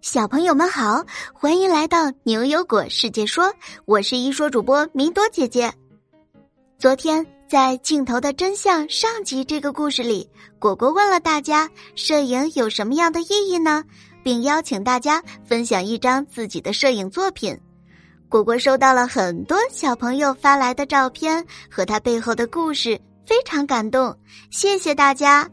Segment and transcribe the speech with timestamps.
[0.00, 3.52] 小朋友们好，欢迎来到牛油果世界说，
[3.84, 5.72] 我是一说主播米朵姐姐。
[6.78, 13.84] 昨天在镜头的真相上集这个故事里，果果问了大家，摄影有什么样的意义呢？
[14.22, 17.58] 并邀请大家分享一张自己的摄影作品。
[18.28, 24.16] 果果收到了很多小朋友发来的照片和他背后的故事，非常感动，
[24.50, 25.48] 谢谢大家。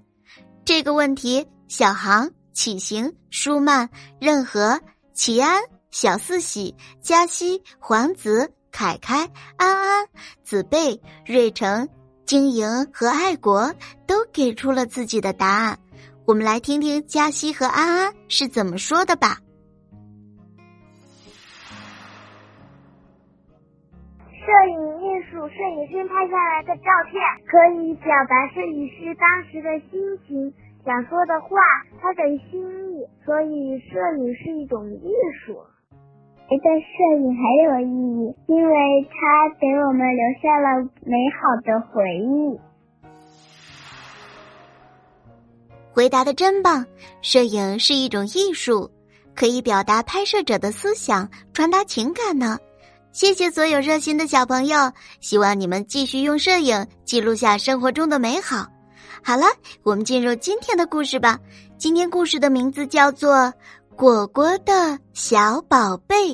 [0.66, 2.30] 这个问题，小航。
[2.54, 4.80] 启行、舒曼、任和、
[5.14, 10.08] 齐安、小四喜、嘉熙、皇子、凯凯、安安、
[10.44, 11.88] 子贝、瑞成、
[12.26, 13.74] 经营和爱国
[14.08, 15.78] 都给出了自己的答案。
[16.26, 19.38] 我们来听听嘉熙和安安是怎么说的吧。
[24.30, 27.14] 摄影艺术，摄影师拍下来的照片
[27.48, 30.54] 可以表达摄影师当时的心情。
[30.84, 31.50] 想说的话，
[32.02, 32.60] 他的心
[32.92, 35.14] 意，所以摄影是一种艺
[35.46, 35.56] 术。
[36.50, 36.88] 觉得摄
[37.22, 38.74] 影很有意义，因为
[39.10, 42.60] 它给我们留下了美好的回忆。
[45.94, 46.86] 回答的真棒！
[47.22, 48.90] 摄影是一种艺术，
[49.36, 52.58] 可以表达拍摄者的思想，传达情感呢。
[53.12, 58.68] 谢谢所有热心的小朋友，希望你们继续用摄影记录下生活中的美好。
[59.24, 59.46] 好了，
[59.84, 61.40] 我们进入今天的故事吧。
[61.78, 63.36] 今天故事的名字叫做
[63.96, 66.34] 《果果的小宝贝》。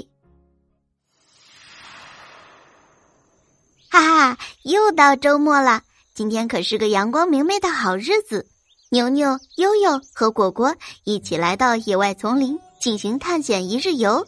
[3.89, 5.81] 哈哈，又到周末了，
[6.13, 8.47] 今天可是个阳光明媚的好日子。
[8.89, 14.25] 牛牛、悠悠和果果一起来到野外丛林进行探险一日游。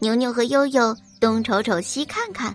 [0.00, 2.54] 牛牛和悠悠东瞅瞅西看看，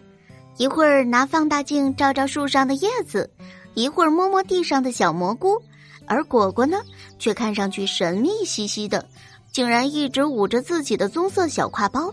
[0.57, 3.29] 一会儿拿放大镜照照树上的叶子。
[3.75, 5.61] 一会儿摸摸地上的小蘑菇，
[6.07, 6.81] 而果果呢，
[7.19, 9.05] 却看上去神秘兮兮的，
[9.51, 12.11] 竟然一直捂着自己的棕色小挎包。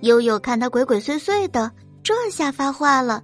[0.00, 1.70] 悠悠看他鬼鬼祟祟的，
[2.02, 3.22] 这下发话了：“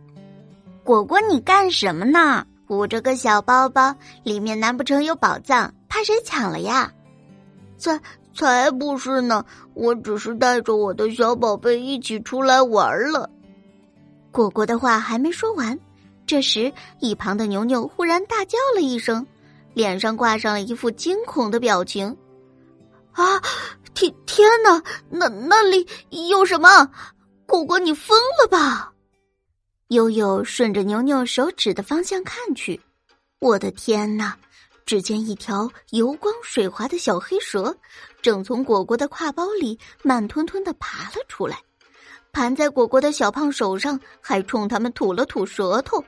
[0.84, 2.46] 果果，你干什么呢？
[2.68, 5.74] 捂着个小包包，里面难不成有宝藏？
[5.88, 6.92] 怕谁抢了呀
[7.76, 8.00] ？”“才
[8.34, 9.44] 才不是呢，
[9.74, 13.28] 我只是带着我的小宝贝一起出来玩了。”
[14.30, 15.78] 果果的话还没说完。
[16.30, 19.26] 这时，一旁的牛牛忽然大叫了一声，
[19.74, 22.16] 脸上挂上了一副惊恐的表情。
[23.10, 23.42] “啊，
[23.94, 24.80] 天天哪，
[25.10, 25.84] 那那里
[26.28, 26.88] 有什么？
[27.46, 28.92] 果果，你疯了吧？”
[29.90, 32.80] 悠悠顺着牛牛手指的方向看去，
[33.40, 34.36] 我的天哪！
[34.86, 37.76] 只见一条油光水滑的小黑蛇，
[38.22, 41.58] 正从果果的挎包里慢吞吞的爬了出来，
[42.30, 46.00] 盘在果果的小胖手上，还冲他们吐了吐舌头。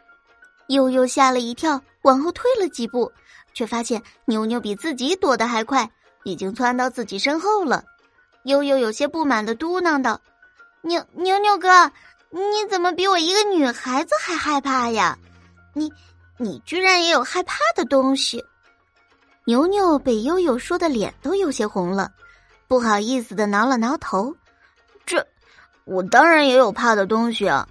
[0.69, 3.11] 悠悠吓了一跳，往后退了几步，
[3.53, 5.91] 却发现牛牛比自己躲得还快，
[6.25, 7.85] 已经窜到自己身后了。
[8.45, 10.21] 悠悠有些不满的嘟囔道
[10.83, 11.91] ：“牛牛牛哥，
[12.31, 12.41] 你
[12.71, 15.19] 怎么比我一个女孩子还害怕呀？
[15.75, 15.93] 你
[16.39, 18.45] 你居然也有害怕的东西？”
[19.45, 22.11] 牛牛被悠悠说的脸都有些红了，
[22.69, 24.35] 不好意思的挠了挠头
[25.05, 25.27] ：“这，
[25.85, 27.69] 我当然也有怕的东西啊。”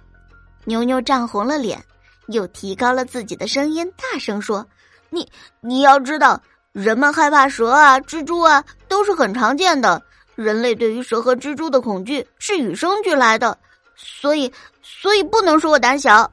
[0.64, 1.82] 牛牛涨红了脸。
[2.26, 4.66] 又提高了自己的声音，大声说
[5.10, 5.28] ：“你
[5.60, 6.40] 你要知道，
[6.72, 10.00] 人们害怕蛇啊、蜘蛛啊，都是很常见的。
[10.34, 13.58] 人类对于蛇和蜘蛛的恐惧是与生俱来的，
[13.94, 14.50] 所以
[14.82, 16.30] 所以不能说我胆小。”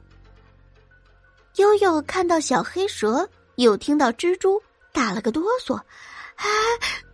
[1.56, 4.60] 悠悠看到小黑蛇，又听到蜘蛛，
[4.92, 5.74] 打了个哆嗦。
[5.74, 6.46] 啊，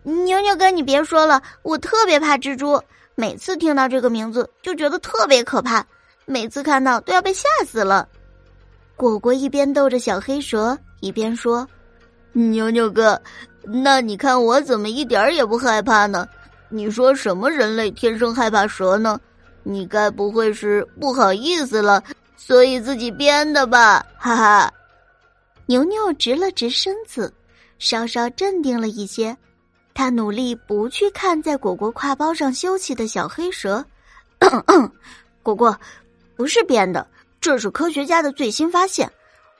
[0.03, 2.81] 牛牛哥，你别说了，我特别怕蜘蛛，
[3.15, 5.85] 每次听到这个名字就觉得特别可怕，
[6.25, 8.07] 每次看到都要被吓死了。
[8.97, 11.65] 果果一边逗着小黑蛇，一边说
[12.33, 13.21] ：“牛牛哥，
[13.61, 16.27] 那你看我怎么一点也不害怕呢？
[16.67, 19.21] 你说什么人类天生害怕蛇呢？
[19.61, 22.03] 你该不会是不好意思了，
[22.35, 24.03] 所以自己编的吧？
[24.17, 24.73] 哈哈。”
[25.67, 27.31] 牛牛直了直身子，
[27.77, 29.37] 稍稍镇定了一些。
[29.93, 33.85] 他努力不去看在果果挎包上休息的小黑蛇。
[35.43, 35.77] 果果，
[36.35, 37.05] 不是编的。
[37.39, 39.11] 这是科学家的最新发现。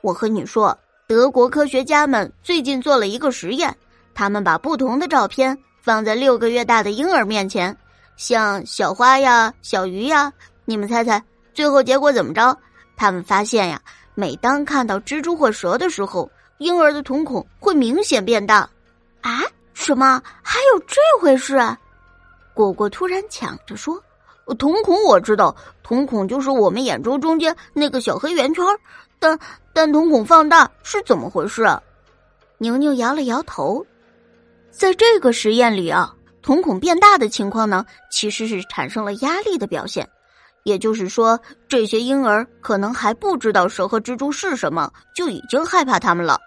[0.02, 0.78] 我和你说，
[1.08, 3.76] 德国科学家们最近做了一个实验，
[4.14, 7.76] 他们把不同的照片放在六个月大的婴儿面前，
[8.16, 10.32] 像小花呀、小鱼呀，
[10.66, 12.58] 你们猜猜，最后结果怎么着？
[12.96, 13.82] 他们发现呀，
[14.16, 18.70] 每当看到蜘蛛或蛇的时候，婴儿的瞳孔会明显变大。
[19.22, 19.42] 啊？
[19.74, 20.22] 什么？
[20.42, 21.58] 还有这回事？
[22.54, 24.02] 果果突然抢着说。
[24.56, 28.64] 瞳孔我知道，瞳孔就是我们眼周中间那个小黑圆圈
[29.20, 29.38] 但
[29.74, 31.82] 但瞳孔放大是怎么回事啊？
[32.58, 33.86] 牛牛摇了摇头，
[34.72, 40.08] 在这个实验里啊，瞳孔变大的情况呢，其实是产生了压力的表现。
[40.64, 41.40] 也就是说，
[41.70, 46.38] 这些婴儿可能还不知道蛇和蜘蛛是什么，就已经害怕它们了。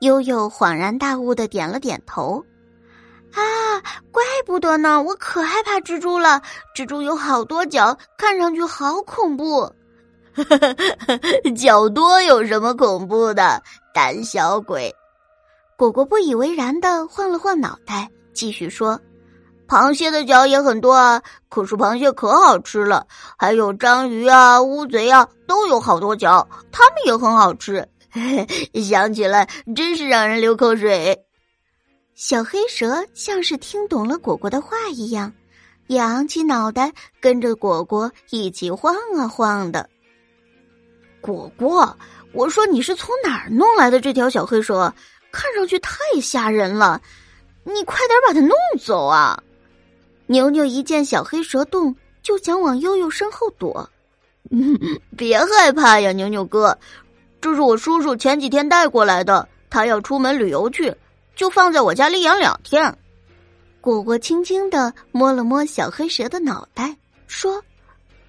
[0.00, 2.44] 悠悠恍然大悟的点了点头。
[3.34, 3.82] 啊，
[4.12, 5.02] 怪不得呢！
[5.02, 6.40] 我可害怕蜘蛛了。
[6.74, 9.70] 蜘蛛有好多脚，看上去好恐怖。
[11.56, 13.62] 脚多有什么恐怖的？
[13.92, 14.94] 胆小鬼！
[15.76, 19.00] 果果不以为然的晃了晃脑袋，继续说
[19.66, 23.06] ：“螃蟹的脚也很多啊，可是螃蟹可好吃了。
[23.36, 27.88] 还有章鱼啊、乌贼啊，都有好多脚，它们也很好吃。
[28.80, 31.20] 想起来真是让人流口水。”
[32.14, 35.32] 小黑蛇像是听懂了果果的话一样，
[35.88, 39.88] 扬起脑袋，跟着果果一起晃啊晃的。
[41.20, 41.96] 果果，
[42.32, 44.94] 我说你是从哪儿弄来的这条小黑蛇？
[45.32, 47.02] 看上去太吓人了，
[47.64, 49.42] 你快点把它弄走啊！
[50.26, 53.90] 牛牛一见小黑蛇动，就想往悠悠身后躲。
[55.16, 56.78] 别害怕呀，牛牛哥，
[57.40, 60.94] 这是我叔叔前几天带过来的，他要出门旅游去。
[61.34, 62.96] 就放在我家里养两天。
[63.80, 66.96] 果果轻轻的摸了摸小黑蛇的脑袋，
[67.26, 67.62] 说：“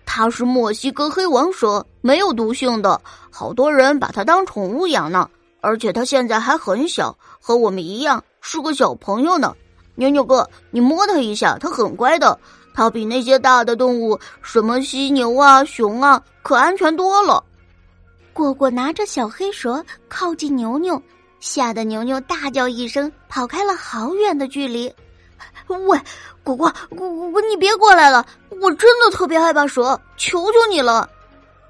[0.06, 3.00] 它是墨西哥黑王蛇，没有毒性的。
[3.32, 5.30] 好多人把它当宠物养呢。
[5.62, 9.56] 而且它现在还很小，和我们一样是个小朋友呢。
[9.96, 12.38] 牛牛哥，你摸它一下，它很乖的。
[12.74, 17.44] 它比那些大的动物，什么犀牛啊、熊啊，可安全多了。”
[18.34, 21.02] 果果拿着小黑蛇靠近牛牛。
[21.46, 24.92] 吓得牛牛大叫一声，跑开了好远的距离。
[25.68, 25.98] 喂，
[26.44, 28.26] 果果，果果，你别过来了！
[28.60, 31.08] 我真的特别害怕蛇，求求你了。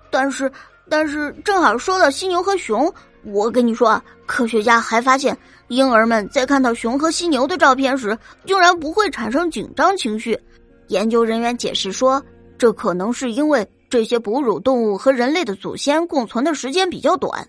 [0.10, 0.50] 但是，
[0.89, 2.92] 但是正好说到犀牛和熊，
[3.25, 5.38] 我跟你说啊，科学家还发现，
[5.68, 10.39] 婴儿们在看到熊和犀牛的照片时，竟然不会产生紧张情绪。
[10.88, 12.24] 研究人员解释说，
[12.57, 17.45] 这可能是因为这些哺乳动物和人类的祖先共存的时间比较短。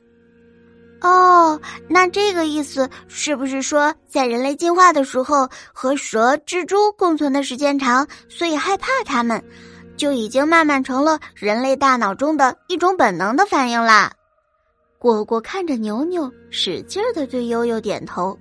[1.02, 9.42] 哦，那这个意思是不是说，在人类进化的时候和蛇、蜘蛛共存的时间长，所以害怕它们，
[9.96, 14.10] 就已经慢慢成了人类大脑中的一种本能的反应啦？
[14.98, 18.36] 果果看着牛牛，使劲的对悠悠点头，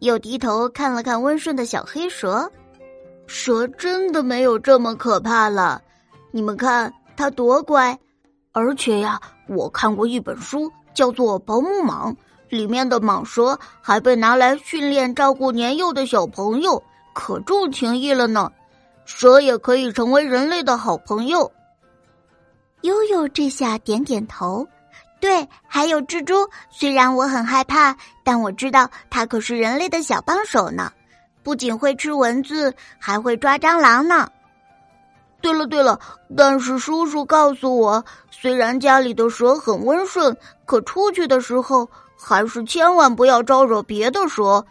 [0.00, 2.50] 又低头看了看温顺的小黑蛇，
[3.26, 5.80] 蛇真的没有这么可怕了，
[6.32, 7.96] 你们看它多乖，
[8.52, 10.70] 而且呀，我看过一本书。
[10.94, 12.14] 叫做保姆蟒，
[12.48, 16.82] 里面的蟒蛇还被拿来训练照顾年幼的小朋友，
[17.12, 18.50] 可重情义了呢。
[19.04, 21.52] 蛇也可以成为人类的好朋友。
[22.82, 24.66] 悠悠这下点点头，
[25.20, 30.92] 对，还有蜘蛛，虽然我很害怕，但我知道它可是人类的小帮手呢，
[31.42, 34.28] 不仅会吃蚊子，还会抓蟑螂呢。
[35.44, 36.00] 对了对了，
[36.34, 41.86] 但是叔叔告诉我，虽然家里的蛇很温顺，可出去的时候
[42.18, 44.64] 还是千万不要招惹别的蛇，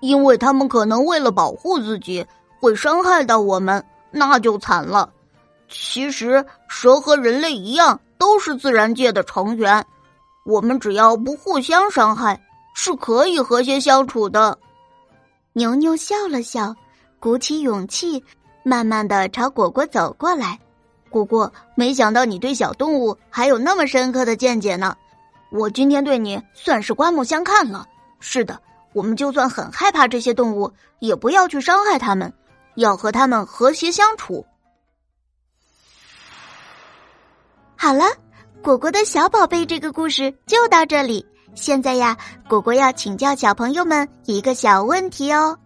[0.00, 2.26] 因为他们可能为了保护自己，
[2.58, 5.10] 会伤害到我们，那就惨了。
[5.68, 9.84] 其实蛇和人类一样，都是自然界的成员，
[10.46, 12.42] 我们只要不互相伤害，
[12.74, 14.56] 是可以和谐相处的。
[15.52, 16.74] 牛牛笑了笑，
[17.20, 18.24] 鼓起勇气。
[18.68, 20.58] 慢慢的朝果果走过来，
[21.08, 24.96] 果果，没想到你对小动物还有那么深刻的见解呢。
[25.52, 27.86] 我今天对你算是刮目相看了。
[28.18, 28.60] 是的，
[28.92, 32.32] 我们就算很害怕这些动物，也不要去伤害它们，
[32.74, 34.44] 要和它们和谐相处。
[37.76, 38.04] 好了，
[38.64, 41.24] 果果的小宝贝，这个故事就到这里。
[41.54, 42.16] 现在呀，
[42.48, 45.56] 果果要请教小朋友们一个小问题哦。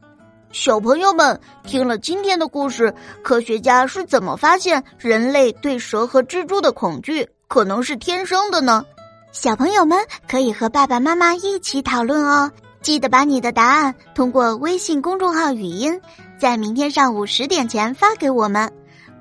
[0.53, 2.93] 小朋友们听了今天的故事，
[3.23, 8.85] 科学家是怎么发现人类对蛇和蜘蛛的恐惧可能是天生的呢？
[9.31, 9.97] 小朋友们
[10.29, 12.51] 可以和爸爸妈妈一起讨论哦。
[12.83, 16.01] 记得把你的答案通过微信公众号语音，
[16.37, 18.69] 在明天上午十点前发给我们。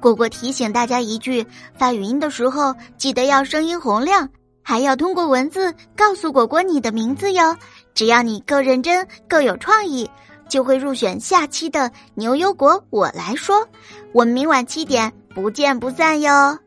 [0.02, 1.46] 果果提醒大家一句：
[1.78, 4.28] 发语音的时候记得要声音洪亮，
[4.64, 7.56] 还要通过文字告诉果果你的名字哟。
[7.94, 10.10] 只要你够认真、够有创意。
[10.50, 13.66] 就会入选下期的牛油果，我来说，
[14.12, 16.60] 我们明晚七点不见不散哟。